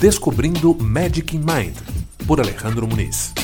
Descobrindo 0.00 0.74
Magic 0.76 1.34
in 1.34 1.40
Mind, 1.44 1.76
por 2.26 2.40
Alejandro 2.40 2.86
Muniz. 2.86 3.34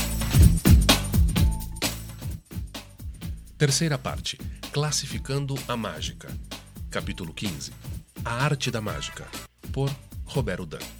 Terceira 3.55 3.99
parte: 3.99 4.39
Classificando 4.71 5.53
a 5.67 5.77
Mágica. 5.77 6.35
Capítulo 6.89 7.31
15: 7.31 7.71
A 8.25 8.43
Arte 8.43 8.71
da 8.71 8.81
Mágica, 8.81 9.27
por 9.71 9.91
Roberto 10.25 10.65
Dan. 10.65 10.96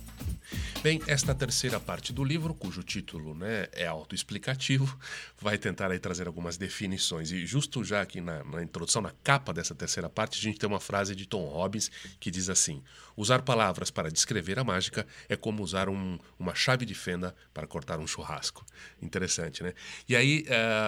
Bem, 0.84 1.02
esta 1.08 1.34
terceira 1.34 1.80
parte 1.80 2.14
do 2.14 2.24
livro, 2.24 2.54
cujo 2.54 2.84
título 2.84 3.34
né, 3.34 3.68
é 3.74 3.88
autoexplicativo, 3.88 4.98
vai 5.42 5.58
tentar 5.58 5.92
aí 5.92 5.98
trazer 5.98 6.28
algumas 6.28 6.56
definições. 6.56 7.32
E 7.32 7.46
justo 7.48 7.84
já 7.84 8.02
aqui 8.02 8.22
na, 8.22 8.44
na, 8.44 8.62
introdução, 8.62 9.02
na 9.02 9.12
capa 9.24 9.52
dessa 9.52 9.74
terceira 9.74 10.08
parte, 10.08 10.38
a 10.38 10.42
gente 10.42 10.60
tem 10.60 10.70
uma 10.70 10.80
frase 10.80 11.16
de 11.16 11.26
Tom 11.26 11.46
Robbins 11.46 11.90
que 12.20 12.30
diz 12.30 12.48
assim: 12.48 12.84
Usar 13.18 13.42
palavras 13.42 13.90
para 13.90 14.12
descrever 14.12 14.60
a 14.60 14.64
mágica 14.64 15.06
é 15.28 15.36
como 15.36 15.64
usar 15.64 15.90
um, 15.90 16.20
uma 16.38 16.54
chave 16.54 16.86
de 16.86 16.94
fenda 16.94 17.36
para 17.54 17.66
cortar 17.66 18.00
um 18.00 18.06
churrasco. 18.06 18.64
Interessante, 19.02 19.64
né? 19.64 19.74
E 20.08 20.16
aí 20.16 20.46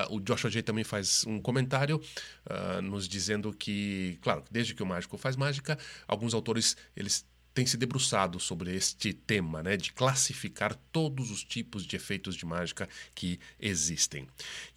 uh, 0.09 0.16
o 0.16 0.20
Joshua 0.20 0.52
J 0.52 0.62
também 0.62 0.84
faz 0.84 1.26
um 1.26 1.42
comentário 1.42 1.98
uh, 1.98 2.81
nos 2.81 3.08
dizendo 3.08 3.52
que, 3.52 4.20
claro, 4.22 4.44
desde 4.52 4.76
que 4.76 4.84
o 4.84 4.86
mágico 4.86 5.17
faz 5.17 5.36
mágica, 5.36 5.78
alguns 6.08 6.36
autores 6.36 6.78
eles 6.95 7.26
tem 7.59 7.66
se 7.66 7.76
debruçado 7.76 8.40
sobre 8.40 8.73
este 8.73 9.12
tema, 9.12 9.62
né, 9.62 9.76
de 9.76 9.91
classificar 9.91 10.73
todos 10.94 11.30
os 11.30 11.44
tipos 11.44 11.86
de 11.86 11.94
efeitos 11.98 12.34
de 12.34 12.45
mágica 12.45 12.88
que 13.13 13.38
existem. 13.59 14.26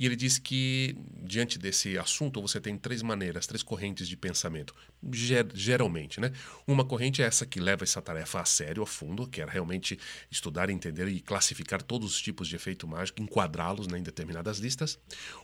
E 0.01 0.05
ele 0.05 0.17
diz 0.17 0.37
que, 0.37 0.97
diante 1.23 1.61
desse 1.61 1.97
assunto, 1.97 2.43
você 2.43 2.61
tem 2.61 2.77
três 2.77 3.01
maneiras, 3.01 3.47
três 3.47 3.63
correntes 3.63 4.09
de 4.09 4.17
pensamento, 4.17 4.75
ger 5.13 5.47
geralmente. 5.55 6.21
Né? 6.21 6.33
Uma 6.67 6.85
corrente 6.85 7.23
é 7.23 7.25
essa 7.25 7.47
que 7.47 7.61
leva 7.61 7.85
essa 7.85 8.03
tarefa 8.03 8.41
a 8.41 8.45
sério, 8.45 8.83
a 8.83 8.87
fundo, 8.87 9.29
que 9.29 9.41
é 9.41 9.45
realmente 9.45 9.97
estudar, 10.29 10.69
entender 10.69 11.07
e 11.07 11.21
classificar 11.21 11.81
todos 11.83 12.17
os 12.17 12.21
tipos 12.21 12.49
de 12.49 12.57
efeito 12.57 12.89
mágico, 12.89 13.23
enquadrá-los 13.23 13.87
né, 13.87 13.97
em 14.01 14.03
determinadas 14.03 14.59
listas. 14.59 14.99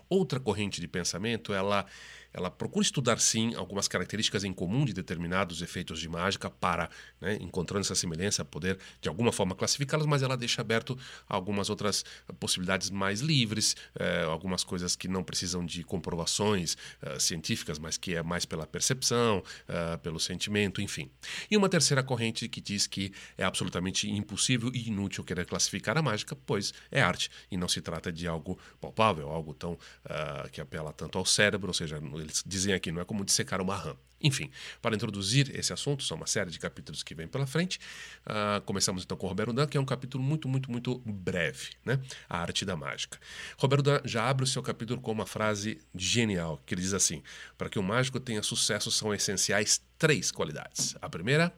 Outra 0.08 0.40
corrente 0.40 0.80
de 0.80 0.88
pensamento, 0.88 1.54
ela 1.54 1.86
ela 2.32 2.50
procura 2.50 2.82
estudar 2.82 3.18
sim 3.20 3.54
algumas 3.54 3.88
características 3.88 4.44
em 4.44 4.52
comum 4.52 4.84
de 4.84 4.92
determinados 4.92 5.62
efeitos 5.62 6.00
de 6.00 6.08
mágica 6.08 6.50
para, 6.50 6.90
né, 7.20 7.38
encontrando 7.40 7.80
essa 7.80 7.94
semelhança, 7.94 8.44
poder 8.44 8.78
de 9.00 9.08
alguma 9.08 9.32
forma 9.32 9.54
classificá-las, 9.54 10.06
mas 10.06 10.22
ela 10.22 10.36
deixa 10.36 10.60
aberto 10.60 10.98
algumas 11.28 11.70
outras 11.70 12.04
possibilidades 12.38 12.90
mais 12.90 13.20
livres, 13.20 13.76
eh, 13.98 14.24
algumas 14.24 14.64
coisas 14.64 14.96
que 14.96 15.08
não 15.08 15.22
precisam 15.22 15.64
de 15.64 15.82
comprovações 15.82 16.76
eh, 17.02 17.18
científicas, 17.18 17.78
mas 17.78 17.96
que 17.96 18.14
é 18.14 18.22
mais 18.22 18.44
pela 18.44 18.66
percepção, 18.66 19.42
eh, 19.68 19.96
pelo 19.98 20.20
sentimento, 20.20 20.80
enfim. 20.80 21.10
E 21.50 21.56
uma 21.56 21.68
terceira 21.68 22.02
corrente 22.02 22.48
que 22.48 22.60
diz 22.60 22.86
que 22.86 23.12
é 23.36 23.44
absolutamente 23.44 24.08
impossível 24.10 24.70
e 24.74 24.88
inútil 24.88 25.24
querer 25.24 25.46
classificar 25.46 25.96
a 25.96 26.02
mágica, 26.02 26.36
pois 26.36 26.72
é 26.90 27.00
arte 27.00 27.30
e 27.50 27.56
não 27.56 27.68
se 27.68 27.80
trata 27.80 28.12
de 28.12 28.26
algo 28.26 28.58
palpável, 28.80 29.28
algo 29.28 29.54
tão 29.54 29.72
uh, 29.72 30.48
que 30.50 30.60
apela 30.60 30.92
tanto 30.92 31.18
ao 31.18 31.24
cérebro, 31.24 31.68
ou 31.68 31.74
seja, 31.74 32.00
eles 32.28 32.42
dizem 32.46 32.74
aqui, 32.74 32.92
não 32.92 33.00
é 33.00 33.04
como 33.04 33.24
dissecar 33.24 33.60
uma 33.60 33.74
rã. 33.74 33.96
Enfim, 34.20 34.50
para 34.82 34.96
introduzir 34.96 35.54
esse 35.56 35.72
assunto, 35.72 36.02
são 36.02 36.16
uma 36.16 36.26
série 36.26 36.50
de 36.50 36.58
capítulos 36.58 37.02
que 37.02 37.14
vem 37.14 37.28
pela 37.28 37.46
frente. 37.46 37.78
Uh, 38.26 38.60
começamos 38.62 39.04
então 39.04 39.16
com 39.16 39.28
Roberto 39.28 39.52
Dan, 39.52 39.66
que 39.66 39.76
é 39.76 39.80
um 39.80 39.84
capítulo 39.84 40.22
muito, 40.22 40.48
muito, 40.48 40.70
muito 40.70 40.98
breve, 41.06 41.70
né? 41.84 42.00
A 42.28 42.40
arte 42.40 42.64
da 42.64 42.76
mágica. 42.76 43.18
Roberto 43.56 43.82
Dan 43.82 44.00
já 44.04 44.28
abre 44.28 44.44
o 44.44 44.46
seu 44.46 44.62
capítulo 44.62 45.00
com 45.00 45.12
uma 45.12 45.26
frase 45.26 45.80
genial, 45.94 46.60
que 46.66 46.74
ele 46.74 46.82
diz 46.82 46.94
assim: 46.94 47.22
para 47.56 47.68
que 47.68 47.78
o 47.78 47.82
mágico 47.82 48.18
tenha 48.18 48.42
sucesso 48.42 48.90
são 48.90 49.14
essenciais 49.14 49.80
três 49.96 50.32
qualidades. 50.32 50.96
A 51.00 51.08
primeira, 51.08 51.52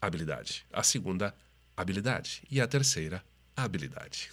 habilidade. 0.00 0.66
A 0.70 0.82
segunda, 0.82 1.34
habilidade. 1.74 2.42
E 2.50 2.60
a 2.60 2.66
terceira, 2.66 3.24
habilidade. 3.56 4.30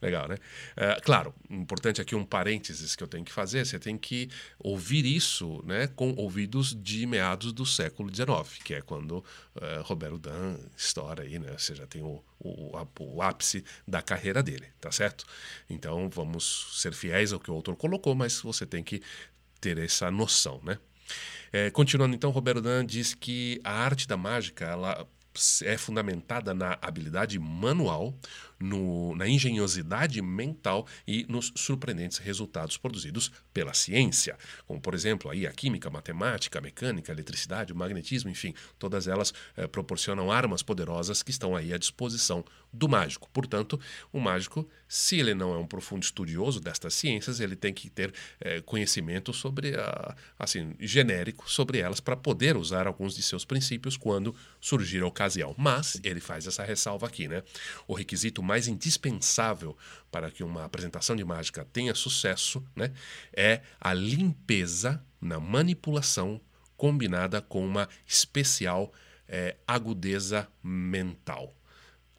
Legal, 0.00 0.28
né? 0.28 0.36
É, 0.76 1.00
claro, 1.00 1.34
importante 1.50 2.00
aqui 2.00 2.14
um 2.14 2.24
parênteses 2.24 2.94
que 2.94 3.02
eu 3.02 3.08
tenho 3.08 3.24
que 3.24 3.32
fazer: 3.32 3.66
você 3.66 3.78
tem 3.78 3.98
que 3.98 4.30
ouvir 4.58 5.04
isso 5.04 5.62
né, 5.64 5.88
com 5.88 6.14
ouvidos 6.16 6.74
de 6.74 7.06
meados 7.06 7.52
do 7.52 7.66
século 7.66 8.14
XIX, 8.14 8.62
que 8.62 8.74
é 8.74 8.80
quando 8.80 9.24
é, 9.60 9.80
Roberto 9.82 10.18
Dan 10.18 10.56
estoura 10.76 11.22
aí, 11.22 11.38
né? 11.38 11.54
Você 11.58 11.74
já 11.74 11.86
tem 11.86 12.02
o, 12.02 12.22
o, 12.38 12.76
o, 13.00 13.22
ápice 13.22 13.64
da 13.86 14.00
carreira 14.00 14.42
dele, 14.42 14.66
tá 14.80 14.92
certo? 14.92 15.24
Então 15.68 16.08
vamos 16.08 16.80
ser 16.80 16.92
fiéis 16.92 17.32
ao 17.32 17.40
que 17.40 17.50
o 17.50 17.54
autor 17.54 17.76
colocou, 17.76 18.14
mas 18.14 18.40
você 18.40 18.64
tem 18.64 18.82
que 18.82 19.02
ter 19.60 19.78
essa 19.78 20.10
noção, 20.10 20.60
né? 20.62 20.78
É, 21.52 21.70
continuando 21.70 22.14
então, 22.14 22.30
Roberto 22.30 22.62
Dan 22.62 22.86
diz 22.86 23.12
que 23.12 23.60
a 23.62 23.72
arte 23.72 24.08
da 24.08 24.16
mágica 24.16 24.64
ela 24.64 25.06
é 25.64 25.76
fundamentada 25.78 26.54
na 26.54 26.78
habilidade 26.80 27.38
manual, 27.38 28.14
no, 28.62 29.14
na 29.16 29.26
engenhosidade 29.26 30.22
mental 30.22 30.86
e 31.06 31.26
nos 31.28 31.52
surpreendentes 31.56 32.18
resultados 32.18 32.76
produzidos 32.76 33.32
pela 33.52 33.74
ciência, 33.74 34.38
como 34.66 34.80
por 34.80 34.94
exemplo 34.94 35.30
aí 35.30 35.46
a 35.46 35.52
química, 35.52 35.88
a 35.88 35.90
matemática, 35.90 36.58
a 36.58 36.62
mecânica, 36.62 37.10
a 37.10 37.14
eletricidade, 37.14 37.72
o 37.72 37.76
magnetismo, 37.76 38.30
enfim, 38.30 38.54
todas 38.78 39.08
elas 39.08 39.34
eh, 39.56 39.66
proporcionam 39.66 40.30
armas 40.30 40.62
poderosas 40.62 41.22
que 41.22 41.30
estão 41.30 41.56
aí 41.56 41.72
à 41.74 41.78
disposição 41.78 42.44
do 42.72 42.88
mágico. 42.88 43.28
Portanto, 43.32 43.78
o 44.12 44.20
mágico, 44.20 44.68
se 44.88 45.18
ele 45.18 45.34
não 45.34 45.52
é 45.54 45.58
um 45.58 45.66
profundo 45.66 46.02
estudioso 46.02 46.60
destas 46.60 46.94
ciências, 46.94 47.40
ele 47.40 47.56
tem 47.56 47.74
que 47.74 47.90
ter 47.90 48.14
eh, 48.40 48.60
conhecimento 48.62 49.32
sobre 49.32 49.76
a, 49.76 50.16
assim 50.38 50.74
genérico 50.78 51.50
sobre 51.50 51.78
elas 51.78 52.00
para 52.00 52.16
poder 52.16 52.56
usar 52.56 52.86
alguns 52.86 53.14
de 53.14 53.22
seus 53.22 53.44
princípios 53.44 53.96
quando 53.96 54.34
surgir 54.60 55.02
ocasião. 55.02 55.21
Mas 55.56 56.00
ele 56.02 56.20
faz 56.20 56.46
essa 56.46 56.64
ressalva 56.64 57.06
aqui, 57.06 57.28
né? 57.28 57.42
O 57.86 57.94
requisito 57.94 58.42
mais 58.42 58.68
indispensável 58.68 59.76
para 60.10 60.30
que 60.30 60.44
uma 60.44 60.64
apresentação 60.64 61.16
de 61.16 61.24
mágica 61.24 61.66
tenha 61.72 61.94
sucesso, 61.94 62.62
né, 62.76 62.92
é 63.32 63.62
a 63.80 63.94
limpeza 63.94 65.02
na 65.20 65.40
manipulação 65.40 66.40
combinada 66.76 67.40
com 67.40 67.64
uma 67.64 67.88
especial 68.06 68.92
é, 69.26 69.56
agudeza 69.66 70.48
mental. 70.62 71.54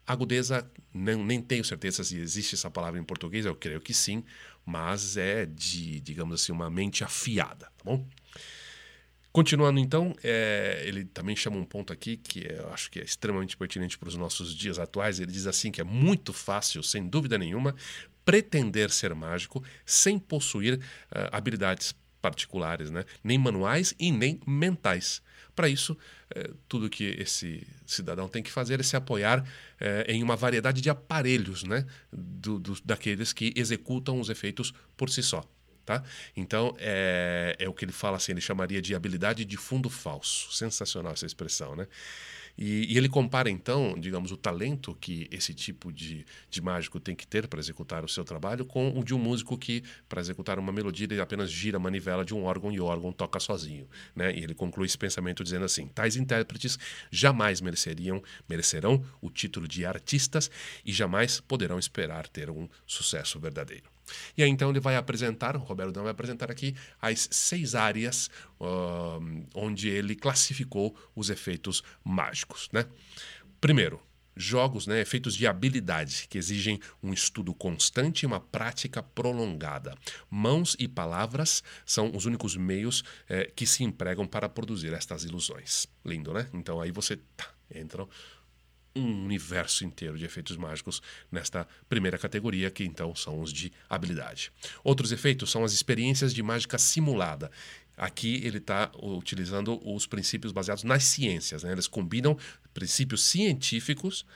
Agudeza, 0.06 0.68
não, 0.92 1.24
nem 1.24 1.40
tenho 1.40 1.64
certeza 1.64 2.02
se 2.02 2.18
existe 2.18 2.54
essa 2.54 2.70
palavra 2.70 2.98
em 2.98 3.04
português, 3.04 3.46
eu 3.46 3.54
creio 3.54 3.80
que 3.80 3.94
sim, 3.94 4.24
mas 4.66 5.16
é 5.16 5.46
de, 5.46 6.00
digamos 6.00 6.42
assim, 6.42 6.52
uma 6.52 6.68
mente 6.68 7.04
afiada, 7.04 7.66
tá 7.66 7.84
bom? 7.84 8.06
Continuando 9.34 9.80
então, 9.80 10.14
é, 10.22 10.84
ele 10.86 11.04
também 11.06 11.34
chama 11.34 11.56
um 11.56 11.64
ponto 11.64 11.92
aqui 11.92 12.16
que 12.16 12.46
eu 12.48 12.72
acho 12.72 12.88
que 12.88 13.00
é 13.00 13.02
extremamente 13.02 13.56
pertinente 13.56 13.98
para 13.98 14.08
os 14.08 14.14
nossos 14.14 14.54
dias 14.54 14.78
atuais. 14.78 15.18
Ele 15.18 15.32
diz 15.32 15.48
assim 15.48 15.72
que 15.72 15.80
é 15.80 15.84
muito 15.84 16.32
fácil, 16.32 16.84
sem 16.84 17.04
dúvida 17.08 17.36
nenhuma, 17.36 17.74
pretender 18.24 18.92
ser 18.92 19.12
mágico 19.12 19.60
sem 19.84 20.20
possuir 20.20 20.76
uh, 20.76 20.80
habilidades 21.32 21.96
particulares, 22.22 22.92
né? 22.92 23.04
nem 23.24 23.36
manuais 23.36 23.92
e 23.98 24.12
nem 24.12 24.38
mentais. 24.46 25.20
Para 25.56 25.68
isso, 25.68 25.98
é, 26.32 26.52
tudo 26.68 26.88
que 26.88 27.16
esse 27.18 27.66
cidadão 27.84 28.28
tem 28.28 28.40
que 28.40 28.52
fazer 28.52 28.78
é 28.78 28.84
se 28.84 28.94
apoiar 28.94 29.44
é, 29.80 30.04
em 30.12 30.22
uma 30.22 30.36
variedade 30.36 30.80
de 30.80 30.90
aparelhos 30.90 31.64
né? 31.64 31.84
Do, 32.12 32.60
do, 32.60 32.76
daqueles 32.84 33.32
que 33.32 33.52
executam 33.56 34.20
os 34.20 34.28
efeitos 34.28 34.72
por 34.96 35.10
si 35.10 35.24
só. 35.24 35.44
Tá? 35.84 36.02
Então, 36.36 36.74
é, 36.78 37.56
é 37.58 37.68
o 37.68 37.74
que 37.74 37.84
ele 37.84 37.92
fala 37.92 38.16
assim, 38.16 38.32
ele 38.32 38.40
chamaria 38.40 38.80
de 38.80 38.94
habilidade 38.94 39.44
de 39.44 39.56
fundo 39.56 39.90
falso. 39.90 40.50
Sensacional 40.52 41.12
essa 41.12 41.26
expressão, 41.26 41.76
né? 41.76 41.86
E, 42.56 42.92
e, 42.92 42.96
ele 42.96 43.08
compara, 43.08 43.50
então, 43.50 43.94
digamos, 43.98 44.30
o 44.30 44.36
talento 44.36 44.94
que 45.00 45.28
esse 45.30 45.52
tipo 45.52 45.92
de, 45.92 46.24
de 46.48 46.62
mágico 46.62 47.00
tem 47.00 47.14
que 47.14 47.26
ter 47.26 47.48
para 47.48 47.58
executar 47.58 48.04
o 48.04 48.08
seu 48.08 48.24
trabalho 48.24 48.64
com 48.64 48.96
o 48.98 49.02
de 49.02 49.14
um 49.14 49.18
músico 49.18 49.58
que, 49.58 49.82
para 50.08 50.20
executar 50.20 50.58
uma 50.58 50.72
melodia, 50.72 51.06
ele 51.10 51.20
apenas 51.20 51.50
gira 51.50 51.76
a 51.76 51.80
manivela 51.80 52.24
de 52.24 52.34
um 52.34 52.44
órgão 52.44 52.70
e 52.70 52.80
o 52.80 52.84
órgão 52.84 53.12
toca 53.12 53.40
sozinho. 53.40 53.88
Né? 54.14 54.34
E 54.36 54.44
ele 54.44 54.54
conclui 54.54 54.86
esse 54.86 54.98
pensamento 54.98 55.42
dizendo 55.42 55.64
assim: 55.64 55.88
tais 55.88 56.16
intérpretes 56.16 56.78
jamais 57.10 57.60
mereceriam, 57.60 58.22
merecerão 58.48 59.04
o 59.20 59.30
título 59.30 59.66
de 59.66 59.84
artistas 59.84 60.50
e 60.84 60.92
jamais 60.92 61.40
poderão 61.40 61.78
esperar 61.78 62.28
ter 62.28 62.50
um 62.50 62.68
sucesso 62.86 63.40
verdadeiro. 63.40 63.94
E 64.36 64.42
aí 64.42 64.50
então 64.50 64.70
ele 64.70 64.80
vai 64.80 64.96
apresentar, 64.96 65.56
o 65.56 65.60
Roberto 65.60 65.92
Dão 65.92 66.02
vai 66.02 66.12
apresentar 66.12 66.50
aqui 66.50 66.74
as 67.00 67.28
seis 67.30 67.74
áreas 67.74 68.30
uh, 68.64 69.46
onde 69.54 69.88
ele 69.88 70.14
classificou 70.14 70.96
os 71.14 71.30
efeitos 71.30 71.82
mágicos. 72.04 72.68
Né? 72.72 72.86
Primeiro, 73.60 74.00
jogos, 74.36 74.86
né, 74.86 75.00
efeitos 75.00 75.34
de 75.34 75.46
habilidade 75.46 76.26
que 76.28 76.38
exigem 76.38 76.80
um 77.02 77.12
estudo 77.12 77.54
constante 77.54 78.22
e 78.22 78.26
uma 78.26 78.40
prática 78.40 79.02
prolongada. 79.02 79.96
Mãos 80.30 80.76
e 80.78 80.88
palavras 80.88 81.62
são 81.86 82.10
os 82.14 82.26
únicos 82.26 82.56
meios 82.56 83.04
eh, 83.28 83.50
que 83.54 83.66
se 83.66 83.84
empregam 83.84 84.26
para 84.26 84.48
produzir 84.48 84.92
estas 84.92 85.24
ilusões. 85.24 85.86
Lindo, 86.04 86.32
né? 86.32 86.48
Então 86.52 86.80
aí 86.80 86.90
você 86.90 87.16
tá, 87.36 87.48
entra 87.72 88.06
um 88.96 89.24
universo 89.24 89.84
inteiro 89.84 90.16
de 90.16 90.24
efeitos 90.24 90.56
mágicos 90.56 91.02
nesta 91.30 91.66
primeira 91.88 92.16
categoria, 92.16 92.70
que 92.70 92.84
então 92.84 93.14
são 93.14 93.40
os 93.40 93.52
de 93.52 93.72
habilidade. 93.88 94.52
Outros 94.84 95.10
efeitos 95.10 95.50
são 95.50 95.64
as 95.64 95.72
experiências 95.72 96.32
de 96.32 96.42
mágica 96.42 96.78
simulada. 96.78 97.50
Aqui 97.96 98.40
ele 98.44 98.58
está 98.58 98.90
utilizando 99.02 99.80
os 99.84 100.06
princípios 100.06 100.52
baseados 100.52 100.84
nas 100.84 101.04
ciências. 101.04 101.62
Né? 101.62 101.72
Eles 101.72 101.86
combinam 101.86 102.36
princípios 102.72 103.22
científicos 103.22 104.26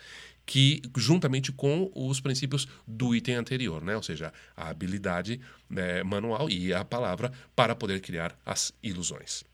que 0.47 0.81
juntamente 0.97 1.53
com 1.53 1.91
os 1.95 2.21
princípios 2.21 2.67
do 2.87 3.15
item 3.15 3.35
anterior, 3.35 3.85
né? 3.85 3.95
ou 3.95 4.03
seja, 4.03 4.33
a 4.57 4.71
habilidade 4.71 5.41
né, 5.69 6.03
manual 6.03 6.49
e 6.49 6.73
a 6.73 6.83
palavra 6.85 7.31
para 7.55 7.75
poder 7.75 8.01
criar 8.01 8.39
as 8.47 8.73
ilusões. 8.83 9.45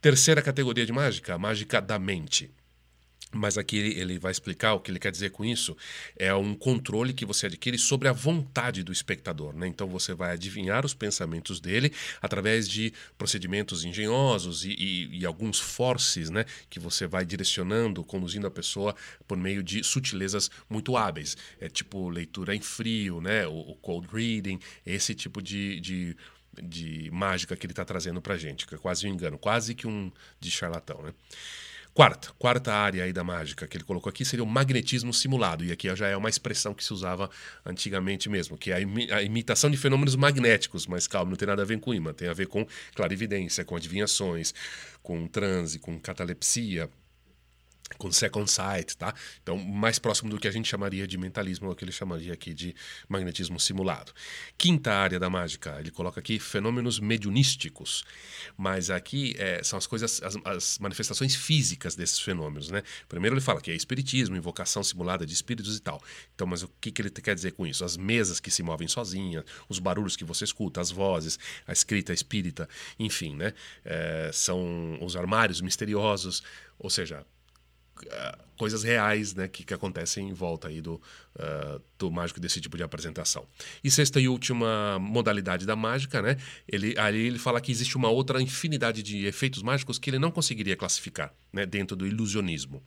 Terceira 0.00 0.40
categoria 0.40 0.86
de 0.86 0.92
mágica, 0.92 1.36
mágica 1.36 1.82
da 1.82 1.98
mente. 1.98 2.50
Mas 3.30 3.58
aqui 3.58 3.76
ele 3.76 4.18
vai 4.18 4.32
explicar 4.32 4.72
o 4.72 4.80
que 4.80 4.90
ele 4.90 4.98
quer 4.98 5.12
dizer 5.12 5.30
com 5.30 5.44
isso. 5.44 5.76
É 6.16 6.34
um 6.34 6.54
controle 6.54 7.12
que 7.12 7.26
você 7.26 7.46
adquire 7.46 7.76
sobre 7.76 8.08
a 8.08 8.12
vontade 8.12 8.82
do 8.82 8.90
espectador. 8.90 9.54
Né? 9.54 9.66
Então 9.66 9.86
você 9.86 10.14
vai 10.14 10.32
adivinhar 10.32 10.84
os 10.86 10.94
pensamentos 10.94 11.60
dele 11.60 11.92
através 12.22 12.66
de 12.66 12.92
procedimentos 13.18 13.84
engenhosos 13.84 14.64
e, 14.64 14.70
e, 14.70 15.18
e, 15.20 15.26
alguns 15.26 15.60
forces 15.60 16.30
né? 16.30 16.46
que 16.70 16.80
você 16.80 17.06
vai 17.06 17.26
direcionando, 17.26 18.02
conduzindo 18.02 18.46
a 18.46 18.50
pessoa 18.50 18.96
por 19.26 19.36
meio 19.36 19.62
de 19.62 19.84
sutilezas 19.84 20.50
muito 20.68 20.96
hábeis. 20.96 21.36
É 21.60 21.68
tipo 21.68 22.08
leitura 22.08 22.54
em 22.54 22.60
frio, 22.60 23.20
né? 23.20 23.46
o, 23.46 23.52
o 23.52 23.74
cold 23.76 24.08
reading, 24.10 24.58
esse 24.86 25.14
tipo 25.14 25.42
de, 25.42 25.80
de 25.80 26.16
de 26.60 27.08
mágica 27.12 27.54
que 27.56 27.66
ele 27.66 27.72
está 27.72 27.84
trazendo 27.84 28.20
para 28.20 28.36
gente, 28.36 28.66
que 28.66 28.74
é 28.74 28.78
quase 28.78 29.06
um 29.06 29.12
engano, 29.12 29.38
quase 29.38 29.76
que 29.76 29.86
um 29.86 30.10
de 30.40 30.50
charlatão. 30.50 31.00
Né? 31.02 31.14
Quarta, 31.94 32.30
quarta 32.38 32.72
área 32.72 33.02
aí 33.02 33.12
da 33.12 33.24
mágica 33.24 33.66
que 33.66 33.76
ele 33.76 33.84
colocou 33.84 34.08
aqui 34.08 34.24
seria 34.24 34.44
o 34.44 34.46
magnetismo 34.46 35.12
simulado. 35.12 35.64
E 35.64 35.72
aqui 35.72 35.94
já 35.96 36.06
é 36.06 36.16
uma 36.16 36.28
expressão 36.28 36.72
que 36.72 36.84
se 36.84 36.92
usava 36.92 37.28
antigamente 37.66 38.28
mesmo, 38.28 38.56
que 38.56 38.70
é 38.70 38.74
a, 38.76 38.80
imi 38.80 39.10
a 39.10 39.22
imitação 39.22 39.68
de 39.70 39.76
fenômenos 39.76 40.14
magnéticos. 40.14 40.86
Mas 40.86 41.08
calma, 41.08 41.30
não 41.30 41.36
tem 41.36 41.48
nada 41.48 41.62
a 41.62 41.64
ver 41.64 41.80
com 41.80 41.92
imã, 41.92 42.12
tem 42.12 42.28
a 42.28 42.32
ver 42.32 42.46
com 42.46 42.66
clarividência, 42.94 43.64
com 43.64 43.74
adivinhações, 43.74 44.54
com 45.02 45.26
transe, 45.26 45.78
com 45.78 45.98
catalepsia, 45.98 46.88
com 47.96 48.12
second 48.12 48.50
sight, 48.50 48.96
tá? 48.96 49.14
Então, 49.42 49.56
mais 49.56 49.98
próximo 49.98 50.30
do 50.30 50.38
que 50.38 50.46
a 50.46 50.50
gente 50.50 50.68
chamaria 50.68 51.06
de 51.06 51.16
mentalismo, 51.16 51.68
é 51.68 51.70
o 51.70 51.74
que 51.74 51.84
ele 51.84 51.92
chamaria 51.92 52.32
aqui 52.32 52.52
de 52.52 52.74
magnetismo 53.08 53.58
simulado. 53.58 54.12
Quinta 54.56 54.92
área 54.92 55.18
da 55.18 55.30
mágica, 55.30 55.76
ele 55.80 55.90
coloca 55.90 56.20
aqui 56.20 56.38
fenômenos 56.38 57.00
mediunísticos, 57.00 58.04
mas 58.56 58.90
aqui 58.90 59.34
é, 59.38 59.62
são 59.62 59.78
as 59.78 59.86
coisas, 59.86 60.22
as, 60.22 60.36
as, 60.44 60.78
manifestações 60.78 61.34
físicas 61.34 61.94
desses 61.94 62.18
fenômenos, 62.18 62.70
né? 62.70 62.82
Primeiro 63.08 63.34
ele 63.34 63.40
fala 63.40 63.60
que 63.60 63.70
é 63.70 63.74
espiritismo, 63.74 64.36
invocação 64.36 64.82
simulada 64.82 65.24
de 65.24 65.32
espíritos 65.32 65.76
e 65.76 65.80
tal. 65.80 66.02
Então, 66.34 66.46
mas 66.46 66.62
o 66.62 66.70
que, 66.80 66.90
que 66.90 67.02
ele 67.02 67.10
quer 67.10 67.34
dizer 67.34 67.52
com 67.52 67.66
isso? 67.66 67.84
As 67.84 67.96
mesas 67.96 68.40
que 68.40 68.50
se 68.50 68.62
movem 68.62 68.86
sozinhas, 68.86 69.44
os 69.68 69.78
barulhos 69.78 70.16
que 70.16 70.24
você 70.24 70.44
escuta, 70.44 70.80
as 70.80 70.90
vozes, 70.90 71.38
a 71.66 71.72
escrita 71.72 72.12
espírita, 72.12 72.68
enfim, 72.98 73.34
né? 73.34 73.54
É, 73.84 74.30
são 74.32 74.98
os 75.00 75.16
armários 75.16 75.60
misteriosos, 75.60 76.42
ou 76.78 76.90
seja, 76.90 77.24
coisas 78.58 78.82
reais 78.82 79.34
né, 79.34 79.46
que, 79.46 79.64
que 79.64 79.72
acontecem 79.72 80.28
em 80.28 80.32
volta 80.32 80.68
aí 80.68 80.80
do, 80.80 80.94
uh, 80.94 81.80
do 81.96 82.10
mágico 82.10 82.40
desse 82.40 82.60
tipo 82.60 82.76
de 82.76 82.82
apresentação. 82.82 83.46
E 83.82 83.90
sexta 83.90 84.20
e 84.20 84.28
última 84.28 84.98
modalidade 84.98 85.64
da 85.64 85.76
mágica, 85.76 86.20
né, 86.20 86.36
ele, 86.66 86.98
ali 86.98 87.26
ele 87.26 87.38
fala 87.38 87.60
que 87.60 87.70
existe 87.70 87.96
uma 87.96 88.08
outra 88.08 88.42
infinidade 88.42 89.02
de 89.02 89.26
efeitos 89.26 89.62
mágicos 89.62 89.98
que 89.98 90.10
ele 90.10 90.18
não 90.18 90.30
conseguiria 90.30 90.76
classificar 90.76 91.32
né, 91.52 91.64
dentro 91.64 91.96
do 91.96 92.06
ilusionismo 92.06 92.82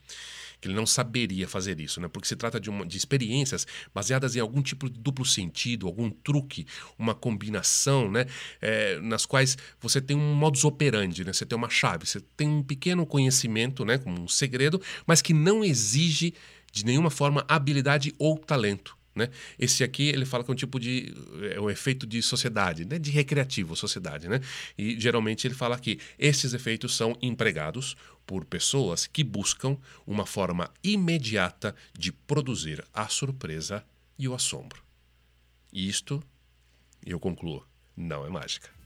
que 0.62 0.68
ele 0.68 0.76
não 0.76 0.86
saberia 0.86 1.48
fazer 1.48 1.80
isso, 1.82 2.00
né? 2.00 2.08
porque 2.08 2.28
se 2.28 2.36
trata 2.36 2.60
de, 2.60 2.70
uma, 2.70 2.86
de 2.86 2.96
experiências 2.96 3.66
baseadas 3.94 4.36
em 4.36 4.40
algum 4.40 4.62
tipo 4.62 4.88
de 4.88 5.00
duplo 5.00 5.26
sentido, 5.26 5.88
algum 5.88 6.10
truque, 6.10 6.68
uma 7.00 7.16
combinação, 7.16 8.10
né? 8.12 8.28
É, 8.62 9.00
nas 9.00 9.26
quais 9.26 9.58
você 9.80 10.00
tem 10.00 10.16
um 10.16 10.36
modus 10.36 10.64
operandi, 10.64 11.26
né? 11.26 11.34
você 11.34 11.46
tem 11.46 11.58
uma 11.58 11.70
chave, 11.70 12.06
você 12.06 12.22
tem 12.38 12.48
um 12.48 12.62
pequeno 12.62 13.06
conhecimento, 13.06 13.84
né? 13.84 13.98
como 13.98 14.22
um 14.22 14.28
segredo, 14.28 14.80
mas 15.08 15.22
que 15.22 15.34
não 15.34 15.64
exige 15.64 16.34
de 16.72 16.86
nenhuma 16.86 17.10
forma 17.10 17.44
habilidade 17.48 18.14
ou 18.20 18.38
talento. 18.38 18.96
Né? 19.14 19.30
Esse 19.60 19.84
aqui 19.84 20.08
ele 20.10 20.26
fala 20.26 20.44
que 20.44 20.52
é 20.52 20.54
um 20.54 20.56
tipo 20.56 20.80
de 20.80 21.14
é 21.54 21.60
um 21.60 21.70
efeito 21.70 22.08
de 22.08 22.22
sociedade, 22.22 22.86
né? 22.86 22.98
de 22.98 23.12
recreativo 23.12 23.76
sociedade, 23.76 24.30
né? 24.30 24.40
E 24.78 25.00
geralmente 25.00 25.46
ele 25.46 25.54
fala 25.54 25.78
que 25.78 26.00
esses 26.18 26.54
efeitos 26.54 26.96
são 26.96 27.18
empregados 27.22 27.98
por 28.26 28.46
pessoas 28.46 29.08
que 29.08 29.24
buscam 29.24 29.78
uma 30.08 30.26
forma 30.26 30.70
imediata 30.84 31.76
de 31.98 32.12
produzir 32.12 32.84
a 32.94 33.08
surpresa 33.10 33.84
e 34.18 34.28
o 34.28 34.34
assombro. 34.34 34.82
E 35.74 35.90
isto, 35.90 36.24
eu 37.06 37.20
concluo, 37.20 37.66
não 37.96 38.26
é 38.26 38.30
mágica. 38.30 38.81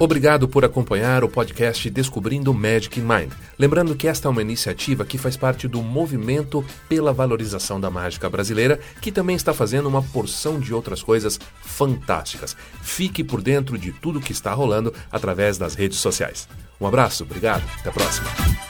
Obrigado 0.00 0.46
por 0.46 0.64
acompanhar 0.64 1.24
o 1.24 1.28
podcast 1.28 1.90
Descobrindo 1.90 2.54
Magic 2.54 3.00
Mind. 3.00 3.32
Lembrando 3.58 3.96
que 3.96 4.06
esta 4.06 4.28
é 4.28 4.30
uma 4.30 4.40
iniciativa 4.40 5.04
que 5.04 5.18
faz 5.18 5.36
parte 5.36 5.66
do 5.66 5.82
movimento 5.82 6.64
pela 6.88 7.12
valorização 7.12 7.80
da 7.80 7.90
mágica 7.90 8.30
brasileira, 8.30 8.78
que 9.02 9.10
também 9.10 9.34
está 9.34 9.52
fazendo 9.52 9.88
uma 9.88 10.00
porção 10.00 10.60
de 10.60 10.72
outras 10.72 11.02
coisas 11.02 11.40
fantásticas. 11.62 12.56
Fique 12.80 13.24
por 13.24 13.42
dentro 13.42 13.76
de 13.76 13.90
tudo 13.90 14.20
que 14.20 14.30
está 14.30 14.52
rolando 14.52 14.94
através 15.10 15.58
das 15.58 15.74
redes 15.74 15.98
sociais. 15.98 16.48
Um 16.80 16.86
abraço, 16.86 17.24
obrigado, 17.24 17.64
até 17.80 17.88
a 17.88 17.92
próxima. 17.92 18.67